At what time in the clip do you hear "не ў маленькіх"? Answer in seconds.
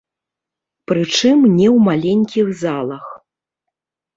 1.59-2.47